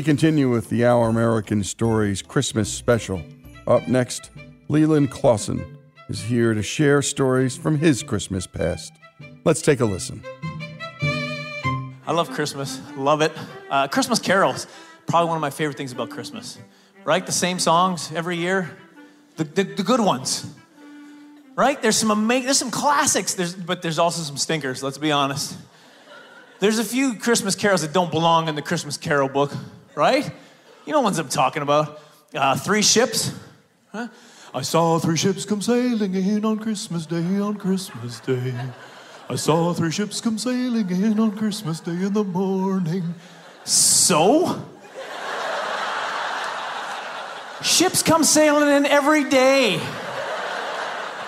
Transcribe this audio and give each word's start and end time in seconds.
We 0.00 0.04
continue 0.04 0.48
with 0.48 0.70
the 0.70 0.86
Our 0.86 1.10
American 1.10 1.62
Stories 1.62 2.22
Christmas 2.22 2.72
special. 2.72 3.22
Up 3.66 3.86
next, 3.86 4.30
Leland 4.68 5.10
Klassen 5.10 5.76
is 6.08 6.22
here 6.22 6.54
to 6.54 6.62
share 6.62 7.02
stories 7.02 7.54
from 7.54 7.76
his 7.76 8.02
Christmas 8.02 8.46
past. 8.46 8.94
Let's 9.44 9.60
take 9.60 9.80
a 9.80 9.84
listen. 9.84 10.24
I 11.02 12.12
love 12.12 12.30
Christmas, 12.30 12.80
love 12.96 13.20
it. 13.20 13.30
Uh, 13.68 13.88
Christmas 13.88 14.18
carols, 14.18 14.66
probably 15.06 15.28
one 15.28 15.36
of 15.36 15.42
my 15.42 15.50
favorite 15.50 15.76
things 15.76 15.92
about 15.92 16.08
Christmas. 16.08 16.58
Right? 17.04 17.26
The 17.26 17.30
same 17.30 17.58
songs 17.58 18.10
every 18.14 18.38
year, 18.38 18.74
the, 19.36 19.44
the, 19.44 19.64
the 19.64 19.82
good 19.82 20.00
ones. 20.00 20.46
Right? 21.56 21.82
There's 21.82 21.98
some 21.98 22.10
amazing, 22.10 22.46
there's 22.46 22.58
some 22.58 22.70
classics, 22.70 23.34
there's, 23.34 23.54
but 23.54 23.82
there's 23.82 23.98
also 23.98 24.22
some 24.22 24.38
stinkers, 24.38 24.82
let's 24.82 24.96
be 24.96 25.12
honest. 25.12 25.58
There's 26.58 26.78
a 26.78 26.84
few 26.84 27.16
Christmas 27.16 27.54
carols 27.54 27.82
that 27.82 27.92
don't 27.92 28.10
belong 28.10 28.48
in 28.48 28.54
the 28.54 28.62
Christmas 28.62 28.96
carol 28.96 29.28
book, 29.28 29.52
right? 29.94 30.30
You 30.86 30.92
know 30.92 31.00
ones 31.00 31.18
I'm 31.18 31.28
talking 31.28 31.62
about. 31.62 32.00
Uh, 32.34 32.56
three 32.56 32.82
ships. 32.82 33.32
Huh? 33.92 34.08
I 34.52 34.62
saw 34.62 34.98
three 34.98 35.16
ships 35.16 35.44
come 35.44 35.62
sailing 35.62 36.14
in 36.14 36.44
on 36.44 36.58
Christmas 36.58 37.06
Day, 37.06 37.38
on 37.38 37.56
Christmas 37.56 38.20
Day. 38.20 38.54
I 39.28 39.36
saw 39.36 39.72
three 39.72 39.92
ships 39.92 40.20
come 40.20 40.38
sailing 40.38 40.90
in 40.90 41.20
on 41.20 41.36
Christmas 41.36 41.80
Day 41.80 41.92
in 41.92 42.12
the 42.12 42.24
morning. 42.24 43.14
So? 43.64 44.60
ships 47.62 48.02
come 48.02 48.24
sailing 48.24 48.68
in 48.68 48.86
every 48.86 49.24
day. 49.24 49.80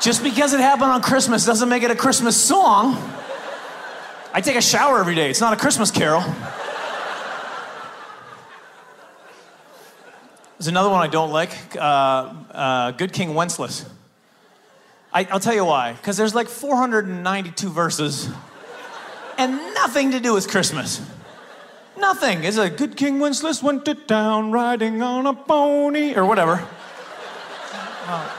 Just 0.01 0.25
because 0.25 0.53
it 0.53 0.61
happened 0.61 0.91
on 0.91 1.03
Christmas 1.03 1.47
doesn't 1.47 1.69
make 1.69 1.83
it 1.83 1.91
a 1.91 1.97
Christmas 1.97 2.37
song. 2.37 2.97
I 4.35 4.41
take 4.41 4.57
a 4.57 4.63
shower 4.63 4.99
every 4.99 5.15
day. 5.15 5.31
It's 5.31 5.41
not 5.41 5.53
a 5.53 5.57
Christmas 5.57 5.91
carol. 5.91 6.25
There's 10.63 10.69
another 10.69 10.91
one 10.91 11.03
I 11.03 11.09
don't 11.09 11.33
like 11.33 11.51
uh, 11.75 11.81
uh, 11.81 12.91
Good 12.93 13.13
King 13.13 13.35
Wenceslas. 13.35 13.85
I, 15.13 15.25
will 15.25 15.41
tell 15.41 15.57
you 15.57 15.65
why. 15.65 15.95
Because 15.95 16.17
there's 16.17 16.37
like 16.37 16.47
492 16.47 17.69
verses 17.69 18.31
and 19.37 19.57
nothing 19.75 20.13
to 20.13 20.21
do 20.21 20.33
with 20.33 20.47
Christmas. 20.47 21.05
Nothing. 21.99 22.45
It's 22.45 22.59
a 22.59 22.71
good 22.71 22.97
King 22.97 23.19
Wenceslas 23.19 23.61
went 23.61 23.85
to 23.87 23.97
town 23.97 24.53
riding 24.53 25.03
on 25.03 25.27
a 25.27 25.35
pony 25.35 26.15
or 26.15 26.25
whatever. 26.25 26.65
Uh, 28.07 28.31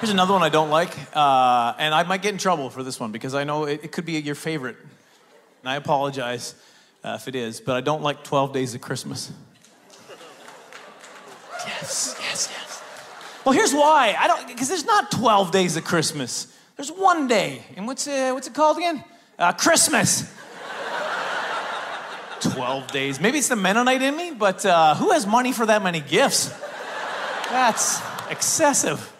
here's 0.00 0.10
another 0.10 0.34
one 0.34 0.42
I 0.42 0.50
don't 0.50 0.68
like, 0.68 0.94
uh, 1.16 1.72
and 1.78 1.94
I 1.94 2.02
might 2.02 2.20
get 2.20 2.32
in 2.32 2.38
trouble 2.38 2.68
for 2.68 2.82
this 2.82 3.00
one 3.00 3.12
because 3.12 3.34
I 3.34 3.44
know 3.44 3.64
it, 3.64 3.80
it 3.82 3.92
could 3.92 4.04
be 4.04 4.20
your 4.20 4.34
favorite 4.34 4.76
and 5.62 5.70
I 5.70 5.76
apologize 5.76 6.54
uh, 7.02 7.16
if 7.18 7.28
it 7.28 7.34
is, 7.34 7.62
but 7.62 7.76
I 7.76 7.80
don't 7.80 8.02
like 8.02 8.24
12 8.24 8.52
days 8.52 8.74
of 8.74 8.82
Christmas. 8.82 9.32
Yes, 11.66 12.16
yes, 12.20 12.48
yes. 12.52 12.82
Well, 13.44 13.52
here's 13.52 13.72
why. 13.72 14.16
I 14.18 14.26
don't, 14.26 14.46
because 14.48 14.68
there's 14.68 14.84
not 14.84 15.10
12 15.10 15.50
days 15.50 15.76
of 15.76 15.84
Christmas. 15.84 16.52
There's 16.76 16.90
one 16.90 17.28
day. 17.28 17.62
And 17.76 17.86
what's, 17.86 18.06
uh, 18.06 18.32
what's 18.32 18.46
it 18.46 18.54
called 18.54 18.76
again? 18.78 19.04
Uh, 19.38 19.52
Christmas. 19.52 20.32
12 22.40 22.92
days. 22.92 23.20
Maybe 23.20 23.38
it's 23.38 23.48
the 23.48 23.56
Mennonite 23.56 24.02
in 24.02 24.16
me, 24.16 24.32
but 24.32 24.64
uh, 24.64 24.94
who 24.94 25.10
has 25.12 25.26
money 25.26 25.52
for 25.52 25.66
that 25.66 25.82
many 25.82 26.00
gifts? 26.00 26.48
That's 27.50 28.00
excessive. 28.30 29.12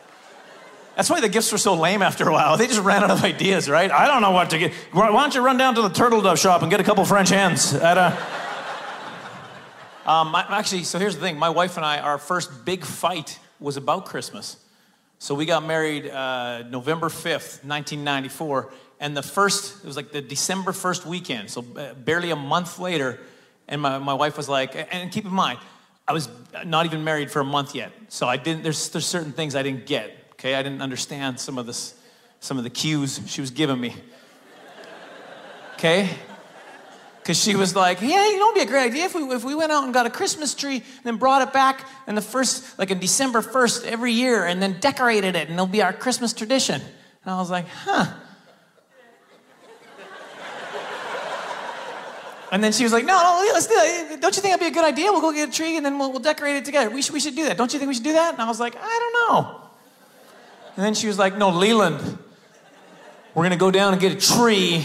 That's 0.97 1.11
why 1.11 1.21
the 1.21 1.29
gifts 1.29 1.53
were 1.53 1.59
so 1.59 1.75
lame 1.75 2.03
after 2.03 2.29
a 2.29 2.33
while. 2.33 2.57
They 2.57 2.67
just 2.67 2.81
ran 2.81 3.05
out 3.05 3.11
of 3.11 3.23
ideas, 3.23 3.69
right? 3.69 3.91
I 3.91 4.07
don't 4.07 4.23
know 4.23 4.31
what 4.31 4.51
to 4.51 4.59
get. 4.59 4.73
Why 4.93 5.09
don't 5.11 5.35
you 5.35 5.43
run 5.43 5.59
down 5.59 5.75
to 5.75 5.83
the 5.83 5.91
turtle 5.91 6.23
dove 6.23 6.39
shop 6.39 6.63
and 6.63 6.71
get 6.71 6.81
a 6.81 6.85
couple 6.85 7.05
French 7.05 7.29
hens 7.29 7.75
at 7.75 7.99
a. 7.99 8.19
Um, 10.07 10.37
actually, 10.37 10.85
so 10.85 11.01
here's 11.01 11.17
the 11.17 11.21
thing. 11.21 11.37
My 11.37 11.49
wife 11.49 11.77
and 11.77 11.85
I, 11.85 11.99
our 11.99 12.17
first 12.17 12.65
big 12.65 12.85
fight 12.85 13.41
was 13.59 13.77
about 13.77 14.07
Christmas. 14.07 14.57
So 15.19 15.35
we 15.35 15.47
got 15.47 15.67
married 15.67 16.09
uh, 16.09 16.63
November 16.63 17.09
5th, 17.09 17.65
1994. 17.65 18.73
And 19.01 19.17
the 19.17 19.23
first, 19.23 19.83
it 19.83 19.87
was 19.87 19.97
like 19.97 20.13
the 20.13 20.23
December 20.23 20.71
1st 20.71 21.07
weekend. 21.07 21.51
So 21.51 21.63
barely 21.63 22.31
a 22.31 22.37
month 22.37 22.79
later. 22.79 23.19
And 23.67 23.81
my, 23.83 23.99
my 23.99 24.15
wife 24.15 24.37
was 24.37 24.49
like, 24.49 24.77
and 24.93 25.11
keep 25.11 25.25
in 25.25 25.33
mind, 25.33 25.59
I 26.07 26.13
was 26.13 26.29
not 26.65 26.87
even 26.87 27.03
married 27.03 27.33
for 27.33 27.41
a 27.41 27.45
month 27.45 27.75
yet. 27.75 27.91
So 28.07 28.29
I 28.29 28.37
didn't, 28.37 28.63
there's, 28.63 28.89
there's 28.91 29.07
certain 29.07 29.33
things 29.33 29.57
I 29.57 29.65
didn't 29.65 29.87
get, 29.87 30.17
okay? 30.35 30.55
I 30.55 30.63
didn't 30.63 30.83
understand 30.83 31.41
some 31.41 31.59
of 31.59 31.67
this, 31.67 32.01
some 32.39 32.59
of 32.59 32.65
the 32.65 32.71
cues 32.71 33.21
she 33.27 33.41
was 33.41 33.51
giving 33.51 33.81
me. 33.81 33.97
Okay? 35.75 36.11
Because 37.27 37.43
she 37.43 37.57
was 37.57 37.75
like, 37.75 38.03
yeah, 38.03 38.29
you 38.29 38.39
know, 38.39 38.53
it'd 38.53 38.55
be 38.55 38.61
a 38.61 38.71
great 38.71 38.85
idea 38.85 39.07
if 39.07 39.15
we, 39.17 39.23
if 39.35 39.43
we 39.43 39.57
went 39.57 39.73
out 39.73 39.83
and 39.83 39.93
got 39.93 40.07
a 40.07 40.11
Christmas 40.11 40.55
tree 40.55 40.77
and 40.77 41.03
then 41.03 41.17
brought 41.17 41.43
it 41.43 41.53
back 41.53 41.85
in 42.07 42.15
the 42.15 42.23
first, 42.23 42.79
like 42.79 42.93
in 42.93 43.01
December 43.01 43.43
1st 43.43 43.85
every 43.85 44.13
year 44.13 44.47
and 44.47 44.63
then 44.63 44.77
decorated 44.79 45.35
it 45.35 45.49
and 45.49 45.55
it'll 45.55 45.67
be 45.67 45.83
our 45.83 45.93
Christmas 45.93 46.33
tradition. 46.33 46.81
And 46.81 47.35
I 47.35 47.37
was 47.39 47.51
like, 47.51 47.67
huh. 47.67 48.07
And 52.53 52.63
then 52.63 52.71
she 52.71 52.85
was 52.85 52.93
like, 52.93 53.05
no, 53.05 53.21
no, 53.21 53.51
let's 53.53 53.67
do 53.67 53.75
that. 53.75 54.21
Don't 54.21 54.37
you 54.37 54.41
think 54.41 54.53
that'd 54.53 54.61
be 54.61 54.69
a 54.69 54.71
good 54.71 54.89
idea? 54.89 55.11
We'll 55.11 55.21
go 55.21 55.33
get 55.33 55.49
a 55.49 55.53
tree 55.53 55.77
and 55.77 55.85
then 55.85 55.99
we'll, 55.99 56.13
we'll 56.13 56.23
decorate 56.23 56.55
it 56.55 56.65
together. 56.65 56.91
We 56.91 57.03
should, 57.03 57.13
we 57.13 57.19
should 57.19 57.35
do 57.35 57.47
that. 57.47 57.57
Don't 57.57 57.73
you 57.73 57.81
think 57.81 57.89
we 57.89 57.95
should 57.95 58.05
do 58.05 58.13
that? 58.13 58.35
And 58.35 58.41
I 58.41 58.47
was 58.47 58.61
like, 58.61 58.77
I 58.81 59.11
don't 59.27 59.35
know. 59.35 59.63
And 60.77 60.85
then 60.85 60.95
she 60.95 61.09
was 61.09 61.19
like, 61.19 61.37
no, 61.37 61.51
Leland, 61.51 62.19
we're 63.35 63.43
gonna 63.43 63.57
go 63.57 63.73
down 63.73 63.95
and 63.95 64.01
get 64.01 64.13
a 64.13 64.35
tree. 64.35 64.85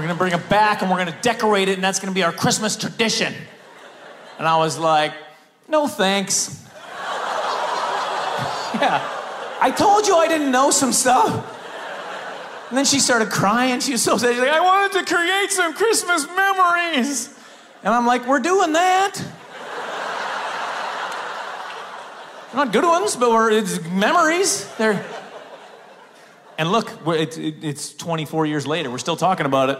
We're 0.00 0.06
gonna 0.06 0.18
bring 0.18 0.32
it 0.32 0.48
back 0.48 0.80
and 0.80 0.90
we're 0.90 0.96
gonna 0.96 1.18
decorate 1.20 1.68
it 1.68 1.74
and 1.74 1.84
that's 1.84 2.00
gonna 2.00 2.14
be 2.14 2.22
our 2.22 2.32
Christmas 2.32 2.74
tradition. 2.74 3.34
And 4.38 4.48
I 4.48 4.56
was 4.56 4.78
like, 4.78 5.12
no 5.68 5.86
thanks. 5.88 6.64
yeah. 8.80 9.06
I 9.60 9.70
told 9.70 10.06
you 10.06 10.16
I 10.16 10.26
didn't 10.26 10.50
know 10.50 10.70
some 10.70 10.94
stuff. 10.94 11.28
And 12.70 12.78
then 12.78 12.86
she 12.86 12.98
started 12.98 13.28
crying. 13.28 13.80
She 13.80 13.92
was 13.92 14.00
so 14.02 14.16
sad. 14.16 14.30
She's 14.30 14.40
like, 14.40 14.48
I 14.48 14.60
wanted 14.60 15.00
to 15.00 15.14
create 15.14 15.50
some 15.50 15.74
Christmas 15.74 16.26
memories. 16.34 17.38
And 17.84 17.92
I'm 17.92 18.06
like, 18.06 18.26
we're 18.26 18.40
doing 18.40 18.72
that. 18.72 19.16
They're 22.46 22.64
not 22.64 22.72
good 22.72 22.84
ones, 22.84 23.16
but 23.16 23.30
we're, 23.30 23.50
it's 23.50 23.84
memories. 23.90 24.66
They're... 24.78 25.04
And 26.56 26.72
look, 26.72 26.90
it's, 27.06 27.36
it's 27.36 27.92
24 27.92 28.46
years 28.46 28.66
later. 28.66 28.90
We're 28.90 28.96
still 28.96 29.16
talking 29.16 29.44
about 29.44 29.68
it. 29.68 29.78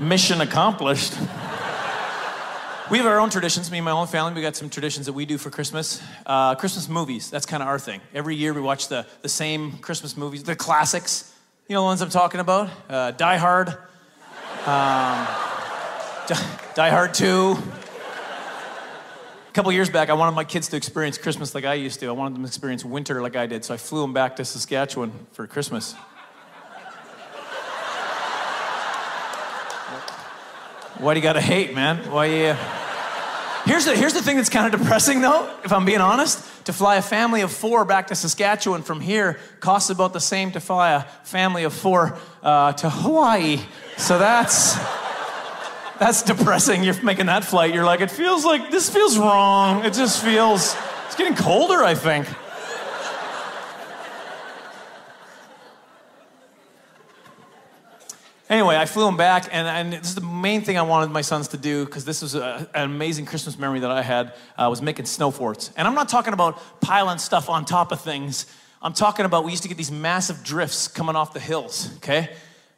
Mission 0.00 0.40
accomplished. 0.40 1.12
we 2.88 2.98
have 2.98 3.06
our 3.06 3.18
own 3.18 3.30
traditions. 3.30 3.68
Me 3.68 3.78
and 3.78 3.84
my 3.84 3.90
own 3.90 4.06
family, 4.06 4.32
we 4.32 4.40
got 4.40 4.54
some 4.54 4.70
traditions 4.70 5.06
that 5.06 5.12
we 5.12 5.26
do 5.26 5.36
for 5.38 5.50
Christmas. 5.50 6.00
Uh, 6.24 6.54
Christmas 6.54 6.88
movies, 6.88 7.30
that's 7.30 7.46
kind 7.46 7.62
of 7.64 7.68
our 7.68 7.80
thing. 7.80 8.00
Every 8.14 8.36
year 8.36 8.54
we 8.54 8.60
watch 8.60 8.86
the, 8.86 9.06
the 9.22 9.28
same 9.28 9.78
Christmas 9.78 10.16
movies, 10.16 10.44
the 10.44 10.54
classics. 10.54 11.34
You 11.68 11.74
know 11.74 11.80
the 11.80 11.86
ones 11.86 12.00
I'm 12.00 12.10
talking 12.10 12.38
about? 12.38 12.70
Uh, 12.88 13.10
Die 13.10 13.36
Hard, 13.38 13.68
um, 14.66 15.26
Die 16.76 16.90
Hard 16.90 17.12
2. 17.12 17.56
A 19.48 19.52
couple 19.52 19.72
years 19.72 19.90
back, 19.90 20.10
I 20.10 20.12
wanted 20.12 20.36
my 20.36 20.44
kids 20.44 20.68
to 20.68 20.76
experience 20.76 21.18
Christmas 21.18 21.56
like 21.56 21.64
I 21.64 21.74
used 21.74 21.98
to. 22.00 22.06
I 22.06 22.12
wanted 22.12 22.36
them 22.36 22.42
to 22.44 22.46
experience 22.46 22.84
winter 22.84 23.20
like 23.20 23.34
I 23.34 23.46
did, 23.46 23.64
so 23.64 23.74
I 23.74 23.78
flew 23.78 24.02
them 24.02 24.12
back 24.12 24.36
to 24.36 24.44
Saskatchewan 24.44 25.10
for 25.32 25.48
Christmas. 25.48 25.96
Why 30.98 31.14
do 31.14 31.20
you 31.20 31.22
gotta 31.22 31.40
hate, 31.40 31.74
man? 31.74 32.10
Why 32.10 32.26
you. 32.26 32.56
Here's 33.64 33.84
the, 33.84 33.94
here's 33.94 34.14
the 34.14 34.22
thing 34.22 34.36
that's 34.36 34.48
kind 34.48 34.72
of 34.72 34.80
depressing, 34.80 35.20
though, 35.20 35.54
if 35.62 35.72
I'm 35.72 35.84
being 35.84 36.00
honest. 36.00 36.44
To 36.64 36.72
fly 36.72 36.96
a 36.96 37.02
family 37.02 37.40
of 37.42 37.52
four 37.52 37.84
back 37.84 38.08
to 38.08 38.14
Saskatchewan 38.14 38.82
from 38.82 39.00
here 39.00 39.38
costs 39.60 39.90
about 39.90 40.12
the 40.12 40.20
same 40.20 40.52
to 40.52 40.60
fly 40.60 40.92
a 40.92 41.02
family 41.24 41.64
of 41.64 41.72
four 41.72 42.18
uh, 42.42 42.72
to 42.72 42.90
Hawaii. 42.90 43.60
So 43.96 44.18
that's 44.18 44.76
that's 45.98 46.22
depressing. 46.22 46.82
You're 46.82 47.00
making 47.02 47.26
that 47.26 47.44
flight. 47.44 47.72
You're 47.72 47.84
like, 47.84 48.00
it 48.00 48.10
feels 48.10 48.44
like 48.44 48.70
this 48.70 48.90
feels 48.90 49.16
wrong. 49.16 49.84
It 49.84 49.94
just 49.94 50.22
feels. 50.22 50.76
It's 51.06 51.16
getting 51.16 51.36
colder, 51.36 51.82
I 51.82 51.94
think. 51.94 52.26
Anyway, 58.48 58.76
I 58.76 58.86
flew 58.86 59.06
him 59.06 59.18
back, 59.18 59.46
and, 59.52 59.68
and 59.68 59.92
this 59.92 60.08
is 60.08 60.14
the 60.14 60.22
main 60.22 60.62
thing 60.62 60.78
I 60.78 60.82
wanted 60.82 61.10
my 61.10 61.20
sons 61.20 61.48
to 61.48 61.58
do 61.58 61.84
because 61.84 62.06
this 62.06 62.22
was 62.22 62.34
a, 62.34 62.66
an 62.74 62.84
amazing 62.84 63.26
Christmas 63.26 63.58
memory 63.58 63.80
that 63.80 63.90
I 63.90 64.00
had. 64.00 64.34
Uh, 64.56 64.68
was 64.70 64.80
making 64.80 65.04
snow 65.04 65.30
forts, 65.30 65.70
and 65.76 65.86
I'm 65.86 65.94
not 65.94 66.08
talking 66.08 66.32
about 66.32 66.58
piling 66.80 67.18
stuff 67.18 67.50
on 67.50 67.66
top 67.66 67.92
of 67.92 68.00
things. 68.00 68.46
I'm 68.80 68.94
talking 68.94 69.26
about 69.26 69.44
we 69.44 69.50
used 69.50 69.64
to 69.64 69.68
get 69.68 69.76
these 69.76 69.90
massive 69.90 70.42
drifts 70.42 70.88
coming 70.88 71.14
off 71.14 71.34
the 71.34 71.40
hills. 71.40 71.94
Okay, 71.96 72.30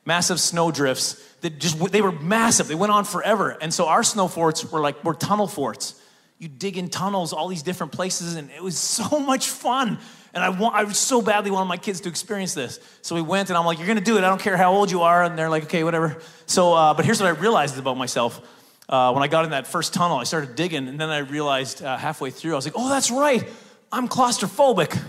massive 0.04 0.40
snow 0.40 0.72
drifts 0.72 1.24
that 1.42 1.60
just 1.60 1.78
they 1.92 2.02
were 2.02 2.12
massive. 2.12 2.66
They 2.66 2.74
went 2.74 2.92
on 2.92 3.04
forever, 3.04 3.56
and 3.60 3.72
so 3.72 3.86
our 3.86 4.02
snow 4.02 4.26
forts 4.26 4.64
were 4.72 4.80
like 4.80 5.04
were 5.04 5.14
tunnel 5.14 5.46
forts. 5.46 5.94
You 6.40 6.48
dig 6.48 6.78
in 6.78 6.88
tunnels, 6.88 7.32
all 7.32 7.46
these 7.46 7.62
different 7.62 7.92
places, 7.92 8.34
and 8.34 8.50
it 8.50 8.62
was 8.62 8.76
so 8.76 9.20
much 9.24 9.48
fun. 9.48 10.00
And 10.32 10.44
I, 10.44 10.50
want, 10.50 10.76
I 10.76 10.90
so 10.92 11.20
badly 11.20 11.50
wanted 11.50 11.66
my 11.66 11.76
kids 11.76 12.00
to 12.02 12.08
experience 12.08 12.54
this. 12.54 12.78
So 13.02 13.16
we 13.16 13.22
went, 13.22 13.50
and 13.50 13.58
I'm 13.58 13.66
like, 13.66 13.78
You're 13.78 13.88
gonna 13.88 14.00
do 14.00 14.16
it. 14.16 14.24
I 14.24 14.28
don't 14.28 14.40
care 14.40 14.56
how 14.56 14.72
old 14.72 14.90
you 14.90 15.02
are. 15.02 15.24
And 15.24 15.38
they're 15.38 15.50
like, 15.50 15.64
Okay, 15.64 15.82
whatever. 15.82 16.20
So, 16.46 16.72
uh, 16.72 16.94
but 16.94 17.04
here's 17.04 17.20
what 17.20 17.26
I 17.26 17.30
realized 17.30 17.78
about 17.78 17.96
myself. 17.96 18.40
Uh, 18.88 19.12
when 19.12 19.22
I 19.22 19.28
got 19.28 19.44
in 19.44 19.50
that 19.50 19.66
first 19.66 19.94
tunnel, 19.94 20.18
I 20.18 20.24
started 20.24 20.56
digging, 20.56 20.88
and 20.88 21.00
then 21.00 21.10
I 21.10 21.18
realized 21.18 21.82
uh, 21.82 21.96
halfway 21.96 22.30
through, 22.30 22.52
I 22.52 22.56
was 22.56 22.64
like, 22.64 22.74
Oh, 22.76 22.88
that's 22.88 23.10
right. 23.10 23.46
I'm 23.92 24.06
claustrophobic. 24.06 24.96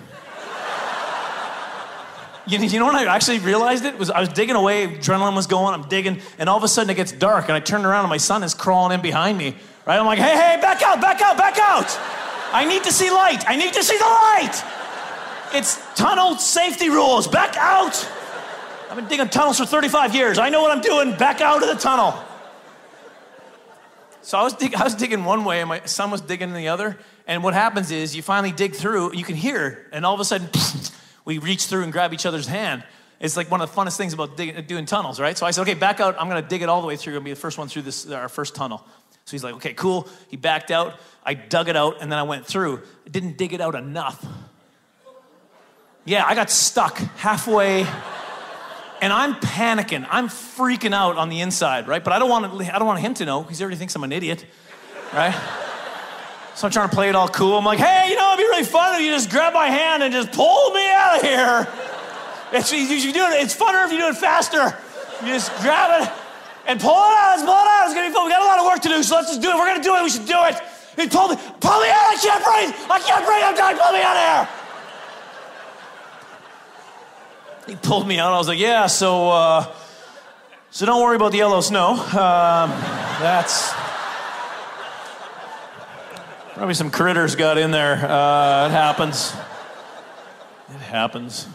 you, 2.47 2.59
you 2.59 2.79
know 2.79 2.87
when 2.87 2.95
I 2.95 3.05
actually 3.05 3.39
realized 3.39 3.85
it? 3.85 3.99
Was 3.99 4.09
I 4.09 4.19
was 4.19 4.29
digging 4.29 4.55
away, 4.55 4.87
adrenaline 4.87 5.35
was 5.35 5.45
going, 5.45 5.75
I'm 5.75 5.87
digging, 5.87 6.19
and 6.39 6.49
all 6.49 6.57
of 6.57 6.63
a 6.63 6.67
sudden 6.67 6.89
it 6.89 6.95
gets 6.95 7.11
dark, 7.11 7.45
and 7.45 7.53
I 7.53 7.59
turn 7.59 7.85
around, 7.85 8.05
and 8.05 8.09
my 8.09 8.17
son 8.17 8.41
is 8.41 8.55
crawling 8.55 8.95
in 8.95 9.01
behind 9.01 9.37
me. 9.37 9.55
Right? 9.85 9.99
I'm 9.99 10.07
like, 10.07 10.19
Hey, 10.19 10.35
hey, 10.35 10.57
back 10.59 10.81
out, 10.81 10.99
back 10.99 11.21
out, 11.21 11.37
back 11.37 11.59
out. 11.59 11.95
I 12.53 12.65
need 12.65 12.83
to 12.83 12.91
see 12.91 13.09
light. 13.11 13.47
I 13.47 13.55
need 13.55 13.73
to 13.73 13.83
see 13.83 13.97
the 13.97 14.03
light. 14.03 14.80
It's 15.53 15.79
tunnel 15.95 16.37
safety 16.37 16.89
rules. 16.89 17.27
Back 17.27 17.55
out. 17.57 18.09
I've 18.89 18.95
been 18.95 19.07
digging 19.07 19.29
tunnels 19.29 19.57
for 19.57 19.65
35 19.65 20.15
years. 20.15 20.37
I 20.37 20.49
know 20.49 20.61
what 20.61 20.71
I'm 20.71 20.81
doing. 20.81 21.17
Back 21.17 21.41
out 21.41 21.61
of 21.63 21.69
the 21.69 21.75
tunnel. 21.75 22.13
So 24.21 24.37
I 24.37 24.43
was, 24.43 24.53
dig- 24.53 24.75
I 24.75 24.83
was 24.83 24.95
digging 24.95 25.25
one 25.25 25.45
way, 25.45 25.61
and 25.61 25.69
my 25.69 25.81
son 25.85 26.11
was 26.11 26.21
digging 26.21 26.53
the 26.53 26.67
other. 26.67 26.97
And 27.25 27.43
what 27.43 27.53
happens 27.53 27.91
is 27.91 28.15
you 28.15 28.21
finally 28.21 28.51
dig 28.51 28.75
through, 28.75 29.15
you 29.15 29.23
can 29.23 29.35
hear 29.35 29.87
and 29.91 30.05
all 30.05 30.13
of 30.13 30.19
a 30.19 30.25
sudden, 30.25 30.49
we 31.25 31.37
reach 31.37 31.65
through 31.65 31.83
and 31.83 31.91
grab 31.91 32.13
each 32.13 32.25
other's 32.25 32.47
hand. 32.47 32.83
It's 33.19 33.37
like 33.37 33.51
one 33.51 33.61
of 33.61 33.73
the 33.73 33.79
funnest 33.79 33.97
things 33.97 34.13
about 34.13 34.35
doing 34.35 34.85
tunnels, 34.85 35.19
right? 35.19 35.37
So 35.37 35.45
I 35.45 35.51
said, 35.51 35.61
okay, 35.61 35.75
back 35.75 35.99
out. 35.99 36.15
I'm 36.19 36.27
going 36.27 36.41
to 36.41 36.49
dig 36.49 36.63
it 36.63 36.69
all 36.69 36.81
the 36.81 36.87
way 36.87 36.95
through. 36.95 37.13
I'm 37.13 37.23
going 37.23 37.25
to 37.25 37.29
be 37.29 37.33
the 37.33 37.39
first 37.39 37.57
one 37.57 37.67
through 37.67 37.83
this, 37.83 38.09
our 38.09 38.29
first 38.29 38.55
tunnel. 38.55 38.83
So 39.25 39.31
he's 39.31 39.43
like, 39.43 39.53
okay, 39.55 39.73
cool. 39.73 40.09
He 40.29 40.37
backed 40.37 40.71
out. 40.71 40.99
I 41.23 41.35
dug 41.35 41.69
it 41.69 41.75
out, 41.75 41.97
and 42.01 42.11
then 42.11 42.17
I 42.17 42.23
went 42.23 42.47
through. 42.47 42.81
I 43.05 43.09
didn't 43.09 43.37
dig 43.37 43.53
it 43.53 43.61
out 43.61 43.75
enough. 43.75 44.25
Yeah, 46.05 46.25
I 46.25 46.33
got 46.33 46.49
stuck 46.49 46.97
halfway. 46.97 47.85
And 49.01 49.11
I'm 49.11 49.35
panicking. 49.35 50.07
I'm 50.09 50.27
freaking 50.27 50.93
out 50.93 51.17
on 51.17 51.29
the 51.29 51.41
inside, 51.41 51.87
right? 51.87 52.03
But 52.03 52.13
I 52.13 52.19
don't 52.19 52.29
want 52.29 52.59
to, 52.59 52.75
I 52.75 52.77
don't 52.77 52.87
want 52.87 52.99
him 52.99 53.13
to 53.15 53.25
know 53.25 53.41
because 53.41 53.57
he 53.57 53.63
already 53.63 53.77
thinks 53.77 53.95
I'm 53.95 54.03
an 54.03 54.11
idiot, 54.11 54.45
right? 55.13 55.33
So 56.53 56.67
I'm 56.67 56.71
trying 56.71 56.89
to 56.89 56.95
play 56.95 57.09
it 57.09 57.15
all 57.15 57.27
cool. 57.27 57.57
I'm 57.57 57.65
like, 57.65 57.79
hey, 57.79 58.09
you 58.09 58.15
know, 58.15 58.33
it'd 58.33 58.37
be 58.37 58.43
really 58.43 58.65
fun 58.65 58.95
if 58.95 59.01
you 59.01 59.11
just 59.11 59.29
grab 59.31 59.53
my 59.53 59.67
hand 59.67 60.03
and 60.03 60.13
just 60.13 60.31
pull 60.31 60.71
me 60.71 60.85
out 60.91 61.17
of 61.17 61.21
here. 61.23 61.67
It's, 62.53 62.71
you, 62.71 63.13
do 63.13 63.25
it, 63.31 63.41
it's 63.41 63.55
funner 63.55 63.85
if 63.85 63.91
you 63.91 63.97
do 63.97 64.09
it 64.09 64.17
faster. 64.17 64.77
You 65.25 65.33
just 65.33 65.49
grab 65.61 66.03
it 66.03 66.11
and 66.67 66.79
pull 66.79 66.91
it 66.91 67.17
out. 67.17 67.37
Pull 67.39 67.47
it 67.47 67.69
out. 67.69 67.85
It's 67.85 67.95
gonna 67.95 68.09
be 68.09 68.13
fun. 68.13 68.25
We 68.25 68.31
got 68.31 68.41
a 68.41 68.45
lot 68.45 68.59
of 68.59 68.65
work 68.65 68.81
to 68.81 68.89
do, 68.89 69.01
so 69.01 69.15
let's 69.15 69.29
just 69.29 69.41
do 69.41 69.49
it. 69.49 69.55
We're 69.55 69.65
gonna 69.65 69.81
do 69.81 69.95
it. 69.95 70.03
We 70.03 70.09
should 70.09 70.27
do 70.27 70.37
it. 70.45 70.59
He 70.97 71.07
pulled 71.07 71.31
me, 71.31 71.37
pull 71.61 71.79
me 71.81 71.89
out. 71.89 72.05
I 72.11 72.17
can't 72.19 72.43
breathe. 72.43 72.75
I 72.91 72.99
can't 72.99 73.25
breathe. 73.25 73.43
I'm 73.47 73.55
dying. 73.55 73.77
Pull 73.79 73.93
me 73.93 74.03
out 74.03 74.17
of 74.17 74.25
here. 74.27 74.60
He 77.67 77.75
pulled 77.75 78.07
me 78.07 78.17
out. 78.17 78.33
I 78.33 78.37
was 78.37 78.47
like, 78.47 78.59
yeah, 78.59 78.87
so, 78.87 79.29
uh, 79.29 79.71
so 80.71 80.85
don't 80.85 81.01
worry 81.03 81.15
about 81.15 81.31
the 81.31 81.37
yellow 81.37 81.61
snow. 81.61 81.91
Um, 81.91 82.71
that's 83.21 83.71
probably 86.55 86.73
some 86.73 86.89
critters 86.89 87.35
got 87.35 87.57
in 87.57 87.71
there. 87.71 87.93
Uh, 87.93 88.67
it 88.67 88.71
happens. 88.71 89.33
It 90.69 90.81
happens. 90.81 91.47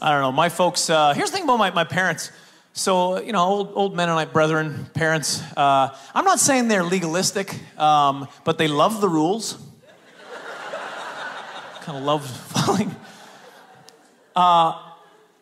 I 0.00 0.12
don't 0.12 0.22
know. 0.22 0.32
My 0.32 0.48
folks, 0.48 0.88
uh, 0.88 1.12
here's 1.12 1.30
the 1.30 1.36
thing 1.36 1.44
about 1.44 1.58
my, 1.58 1.70
my 1.70 1.84
parents. 1.84 2.30
So, 2.72 3.20
you 3.20 3.32
know, 3.32 3.44
old, 3.44 3.72
old 3.74 3.94
Mennonite 3.94 4.32
brethren, 4.32 4.86
parents, 4.94 5.42
uh, 5.56 5.94
I'm 6.14 6.24
not 6.24 6.40
saying 6.40 6.68
they're 6.68 6.82
legalistic, 6.82 7.54
um, 7.78 8.26
but 8.44 8.58
they 8.58 8.68
love 8.68 9.00
the 9.00 9.08
rules 9.08 9.58
kind 11.84 11.98
of 11.98 12.04
loved 12.04 12.28
falling. 12.30 12.94
Uh, 14.34 14.80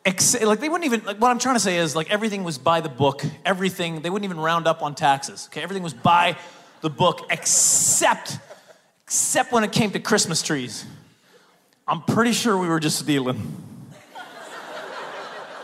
ex- 0.04 0.40
like 0.42 0.60
they 0.60 0.68
wouldn't 0.68 0.84
even 0.84 1.04
like 1.06 1.18
what 1.18 1.30
I'm 1.30 1.38
trying 1.38 1.54
to 1.54 1.60
say 1.60 1.78
is 1.78 1.96
like 1.96 2.10
everything 2.10 2.44
was 2.44 2.58
by 2.58 2.80
the 2.80 2.88
book. 2.88 3.22
Everything 3.44 4.02
they 4.02 4.10
wouldn't 4.10 4.30
even 4.30 4.42
round 4.42 4.66
up 4.66 4.82
on 4.82 4.94
taxes. 4.94 5.48
Okay, 5.50 5.62
everything 5.62 5.82
was 5.82 5.94
by 5.94 6.36
the 6.80 6.90
book 6.90 7.26
except 7.30 8.38
except 9.04 9.52
when 9.52 9.64
it 9.64 9.72
came 9.72 9.90
to 9.92 10.00
Christmas 10.00 10.42
trees. 10.42 10.84
I'm 11.86 12.02
pretty 12.02 12.32
sure 12.32 12.56
we 12.56 12.68
were 12.68 12.80
just 12.80 12.98
stealing. 12.98 13.62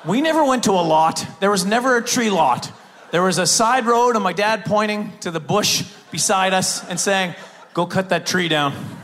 We 0.04 0.20
never 0.20 0.44
went 0.44 0.64
to 0.64 0.72
a 0.72 0.84
lot. 0.84 1.26
There 1.40 1.50
was 1.50 1.64
never 1.64 1.96
a 1.96 2.04
tree 2.04 2.30
lot. 2.30 2.72
There 3.10 3.22
was 3.22 3.38
a 3.38 3.46
side 3.46 3.86
road, 3.86 4.14
and 4.14 4.22
my 4.22 4.32
dad 4.32 4.64
pointing 4.64 5.12
to 5.20 5.30
the 5.30 5.40
bush 5.40 5.84
beside 6.10 6.52
us 6.54 6.86
and 6.88 6.98
saying, 6.98 7.34
Go 7.74 7.86
cut 7.86 8.08
that 8.10 8.26
tree 8.26 8.48
down. 8.48 8.97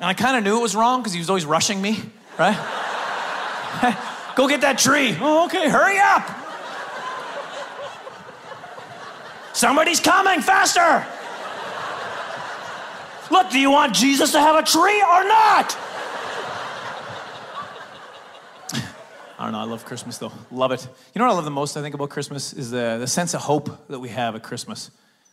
And 0.00 0.08
I 0.08 0.14
kind 0.14 0.34
of 0.38 0.42
knew 0.44 0.58
it 0.58 0.62
was 0.62 0.74
wrong 0.74 1.00
because 1.00 1.12
he 1.12 1.18
was 1.18 1.28
always 1.28 1.44
rushing 1.44 1.80
me, 1.80 2.00
right? 2.38 2.56
Go 4.34 4.48
get 4.48 4.62
that 4.62 4.78
tree. 4.78 5.14
Oh, 5.20 5.44
okay, 5.44 5.68
hurry 5.68 5.98
up. 5.98 6.26
Somebody's 9.54 10.00
coming, 10.00 10.40
faster. 10.40 11.04
Look, 13.30 13.50
do 13.50 13.60
you 13.60 13.70
want 13.70 13.94
Jesus 13.94 14.32
to 14.32 14.40
have 14.40 14.56
a 14.56 14.62
tree 14.62 15.02
or 15.02 15.24
not? 15.24 15.76
I 19.38 19.44
don't 19.44 19.52
know. 19.52 19.58
I 19.58 19.64
love 19.64 19.84
Christmas 19.84 20.16
though. 20.16 20.32
Love 20.50 20.72
it. 20.72 20.86
You 21.14 21.18
know 21.18 21.26
what 21.26 21.32
I 21.32 21.34
love 21.34 21.44
the 21.44 21.50
most, 21.50 21.76
I 21.76 21.82
think, 21.82 21.94
about 21.94 22.08
Christmas 22.08 22.54
is 22.54 22.70
the, 22.70 22.96
the 22.98 23.06
sense 23.06 23.34
of 23.34 23.42
hope 23.42 23.88
that 23.88 23.98
we 23.98 24.08
have 24.08 24.34
at 24.34 24.42
Christmas. 24.42 24.90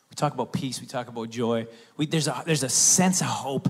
We 0.09 0.15
talk 0.15 0.33
about 0.33 0.51
peace, 0.51 0.81
we 0.81 0.87
talk 0.87 1.07
about 1.07 1.29
joy. 1.29 1.67
We, 1.95 2.05
there's, 2.05 2.27
a, 2.27 2.43
there's 2.45 2.63
a 2.63 2.69
sense 2.69 3.21
of 3.21 3.27
hope. 3.27 3.69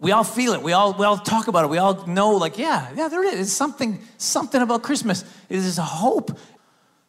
We 0.00 0.12
all 0.12 0.24
feel 0.24 0.52
it. 0.52 0.62
We 0.62 0.72
all, 0.72 0.92
we 0.92 1.04
all 1.04 1.18
talk 1.18 1.48
about 1.48 1.64
it. 1.64 1.68
We 1.68 1.78
all 1.78 2.06
know, 2.06 2.30
like, 2.30 2.56
yeah, 2.56 2.88
yeah, 2.94 3.08
there 3.08 3.24
it 3.24 3.34
is. 3.34 3.40
It's 3.40 3.52
something, 3.52 4.00
something 4.16 4.62
about 4.62 4.82
Christmas. 4.82 5.24
It 5.48 5.56
is 5.56 5.78
a 5.78 5.82
hope. 5.82 6.38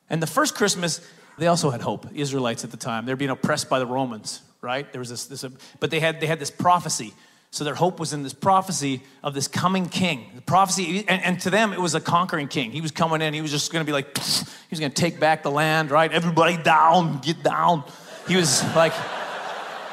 And 0.10 0.22
the 0.22 0.28
first 0.28 0.56
Christmas, 0.56 1.08
they 1.38 1.48
also 1.48 1.70
had 1.70 1.82
hope, 1.82 2.08
Israelites 2.16 2.64
at 2.64 2.72
the 2.72 2.78
time. 2.78 3.06
They're 3.06 3.16
being 3.16 3.30
oppressed 3.30 3.70
by 3.70 3.78
the 3.78 3.86
Romans, 3.86 4.42
right? 4.62 4.92
There 4.92 5.00
was 5.00 5.10
this, 5.10 5.28
this 5.28 5.46
but 5.80 5.92
they 5.92 6.00
had, 6.00 6.20
they 6.20 6.26
had 6.26 6.40
this 6.40 6.52
prophecy 6.52 7.14
so 7.52 7.64
their 7.64 7.76
hope 7.76 8.00
was 8.00 8.14
in 8.14 8.22
this 8.22 8.34
prophecy 8.34 9.02
of 9.24 9.34
this 9.34 9.48
coming 9.48 9.88
king. 9.88 10.30
The 10.36 10.42
prophecy, 10.42 11.04
and, 11.08 11.24
and, 11.24 11.40
to 11.42 11.50
them, 11.50 11.74
it 11.74 11.82
was 11.82 11.96
a 11.96 12.02
conquering 12.02 12.48
king. 12.48 12.72
He 12.72 12.80
was 12.80 12.92
coming 12.92 13.22
in, 13.22 13.34
he 13.34 13.42
was 13.42 13.50
just 13.50 13.74
gonna 13.74 13.86
be 13.86 13.92
like, 13.92 14.16
he 14.18 14.68
was 14.70 14.80
gonna 14.80 14.92
take 14.92 15.20
back 15.20 15.42
the 15.42 15.50
land, 15.50 15.90
right? 15.90 16.12
Everybody 16.12 16.58
down, 16.58 17.20
get 17.20 17.42
down. 17.42 17.84
He 18.28 18.36
was 18.36 18.64
like, 18.76 18.94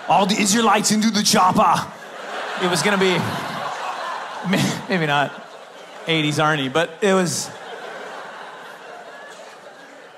all 0.06 0.26
the 0.26 0.36
Israelites 0.38 0.92
into 0.92 1.10
the 1.10 1.22
chopper. 1.22 1.90
It 2.62 2.70
was 2.70 2.82
gonna 2.82 2.96
be, 2.96 3.10
maybe 4.88 5.06
not 5.06 5.30
80s 6.06 6.40
Arnie, 6.40 6.72
but 6.72 6.90
it 7.02 7.12
was, 7.12 7.46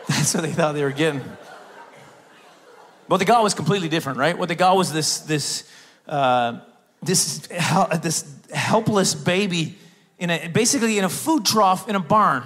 that's 0.08 0.34
what 0.34 0.44
they 0.44 0.52
thought 0.52 0.72
they 0.72 0.84
were 0.84 0.92
getting. 0.92 1.20
But 3.08 3.16
the 3.16 3.24
got 3.24 3.42
was 3.42 3.54
completely 3.54 3.88
different, 3.88 4.18
right? 4.18 4.38
What 4.38 4.48
they 4.48 4.54
got 4.54 4.76
was 4.76 4.92
this, 4.92 5.18
this, 5.20 5.68
uh, 6.06 6.60
this, 7.02 7.48
this 8.02 8.32
helpless 8.54 9.16
baby 9.16 9.76
in 10.20 10.30
a, 10.30 10.46
basically 10.46 10.98
in 10.98 11.04
a 11.04 11.08
food 11.08 11.44
trough 11.44 11.88
in 11.88 11.96
a 11.96 12.00
barn. 12.00 12.44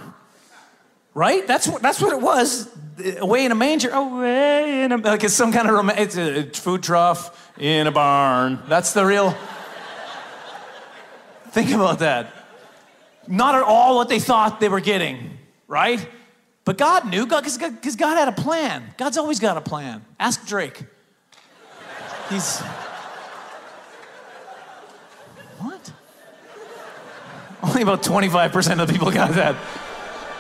Right? 1.13 1.47
That's 1.47 1.69
what, 1.69 1.83
that's 1.83 2.01
what 2.01 2.15
it 2.15 2.23
was. 2.23 2.75
Away 3.19 3.45
in 3.45 3.53
a 3.53 3.55
manger. 3.55 3.91
Away 3.91 4.85
in 4.85 4.93
a, 4.93 4.97
like 4.97 5.25
it's 5.25 5.35
some 5.35 5.53
kind 5.53 5.69
of 5.69 5.75
romantic, 5.75 6.17
it's 6.17 6.17
a 6.17 6.63
food 6.63 6.83
trough 6.83 7.53
in 7.59 7.87
a 7.87 7.93
barn. 7.93 8.59
That's 8.69 8.95
the 8.95 9.05
real. 9.05 9.37
Think 11.53 11.71
about 11.71 12.01
that. 12.01 12.33
Not 13.29 13.55
at 13.55 13.63
all 13.63 13.97
what 13.97 14.09
they 14.09 14.19
thought 14.19 14.59
they 14.59 14.69
were 14.69 14.81
getting, 14.81 15.39
right? 15.69 16.07
But 16.65 16.79
God 16.79 17.09
knew, 17.09 17.27
because 17.27 17.59
God, 17.59 17.83
God, 17.83 17.99
God 17.99 18.17
had 18.17 18.29
a 18.29 18.33
plan. 18.33 18.95
God's 18.97 19.19
always 19.19 19.39
got 19.39 19.57
a 19.57 19.61
plan. 19.61 20.05
Ask 20.19 20.47
Drake. 20.47 20.85
He's. 22.31 22.61
What? 25.59 25.93
Only 27.63 27.83
about 27.83 28.03
25% 28.03 28.81
of 28.81 28.89
the 28.89 28.93
people 28.93 29.11
got 29.11 29.33
that. 29.33 29.57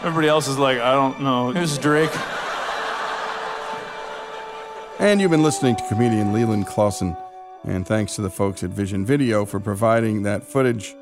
Everybody 0.00 0.28
else 0.28 0.48
is 0.48 0.58
like, 0.58 0.78
I 0.78 0.92
don't 0.92 1.20
know. 1.20 1.52
Who's 1.52 1.76
Drake? 1.78 2.10
And 4.98 5.20
you've 5.20 5.30
been 5.30 5.42
listening 5.42 5.76
to 5.76 5.88
comedian 5.88 6.32
Leland 6.32 6.66
Klassen. 6.66 7.16
And 7.64 7.86
thanks 7.86 8.16
to 8.16 8.22
the 8.22 8.30
folks 8.30 8.64
at 8.64 8.70
Vision 8.70 9.04
Video 9.04 9.44
for 9.44 9.60
providing 9.60 10.22
that 10.22 10.44
footage. 10.44 10.94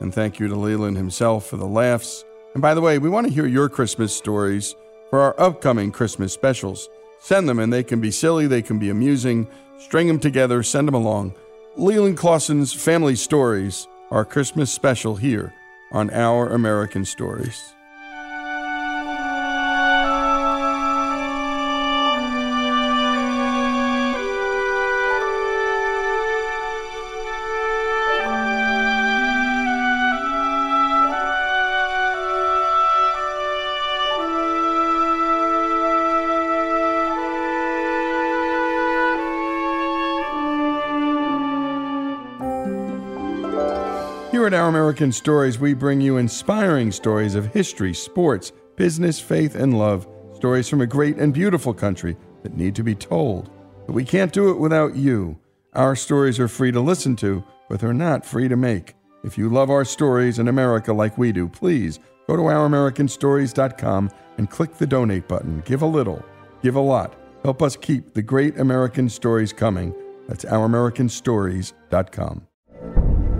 And 0.00 0.14
thank 0.14 0.38
you 0.38 0.48
to 0.48 0.56
Leland 0.56 0.96
himself 0.96 1.46
for 1.46 1.56
the 1.56 1.66
laughs. 1.66 2.24
And 2.54 2.62
by 2.62 2.74
the 2.74 2.80
way, 2.80 2.98
we 2.98 3.08
want 3.08 3.26
to 3.26 3.32
hear 3.32 3.46
your 3.46 3.68
Christmas 3.68 4.14
stories 4.14 4.74
for 5.10 5.20
our 5.20 5.38
upcoming 5.38 5.92
Christmas 5.92 6.32
specials. 6.32 6.88
Send 7.20 7.48
them, 7.48 7.58
and 7.58 7.72
they 7.72 7.82
can 7.82 8.00
be 8.00 8.10
silly, 8.10 8.46
they 8.46 8.62
can 8.62 8.78
be 8.78 8.90
amusing. 8.90 9.48
String 9.78 10.06
them 10.08 10.20
together, 10.20 10.62
send 10.62 10.86
them 10.88 10.94
along. 10.94 11.34
Leland 11.76 12.16
Klassen's 12.16 12.72
Family 12.72 13.16
Stories, 13.16 13.88
our 14.10 14.24
Christmas 14.24 14.70
special 14.70 15.16
here 15.16 15.52
on 15.90 16.10
Our 16.10 16.50
American 16.50 17.04
Stories. 17.04 17.73
Here 44.44 44.54
at 44.54 44.60
Our 44.60 44.68
American 44.68 45.10
Stories, 45.10 45.58
we 45.58 45.72
bring 45.72 46.02
you 46.02 46.18
inspiring 46.18 46.92
stories 46.92 47.34
of 47.34 47.46
history, 47.46 47.94
sports, 47.94 48.52
business, 48.76 49.18
faith, 49.18 49.54
and 49.54 49.78
love. 49.78 50.06
Stories 50.34 50.68
from 50.68 50.82
a 50.82 50.86
great 50.86 51.16
and 51.16 51.32
beautiful 51.32 51.72
country 51.72 52.14
that 52.42 52.54
need 52.54 52.74
to 52.74 52.82
be 52.82 52.94
told. 52.94 53.50
But 53.86 53.94
we 53.94 54.04
can't 54.04 54.34
do 54.34 54.50
it 54.50 54.58
without 54.58 54.96
you. 54.96 55.40
Our 55.72 55.96
stories 55.96 56.38
are 56.38 56.46
free 56.46 56.70
to 56.72 56.80
listen 56.82 57.16
to, 57.16 57.42
but 57.70 57.80
they're 57.80 57.94
not 57.94 58.26
free 58.26 58.48
to 58.48 58.54
make. 58.54 58.92
If 59.24 59.38
you 59.38 59.48
love 59.48 59.70
our 59.70 59.82
stories 59.82 60.38
in 60.38 60.48
America 60.48 60.92
like 60.92 61.16
we 61.16 61.32
do, 61.32 61.48
please 61.48 61.98
go 62.26 62.36
to 62.36 62.42
ouramericanstories.com 62.42 64.10
and 64.36 64.50
click 64.50 64.76
the 64.76 64.86
donate 64.86 65.26
button. 65.26 65.62
Give 65.64 65.80
a 65.80 65.86
little, 65.86 66.22
give 66.62 66.76
a 66.76 66.80
lot. 66.80 67.14
Help 67.42 67.62
us 67.62 67.76
keep 67.76 68.12
the 68.12 68.20
great 68.20 68.58
American 68.58 69.08
stories 69.08 69.54
coming. 69.54 69.94
That's 70.28 70.44
ouramericanstories.com. 70.44 72.46